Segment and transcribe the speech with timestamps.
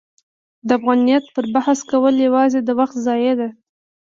[0.67, 3.49] د افغانیت پر بحث کول یوازې د وخت ضایع ده.